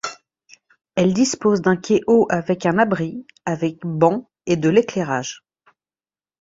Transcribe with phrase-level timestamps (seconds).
[0.95, 5.43] Elle dispose d'un quai haut avec un abri, avec banc, et de l'éclairage.